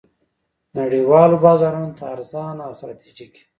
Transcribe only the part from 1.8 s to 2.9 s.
ته ارزانه او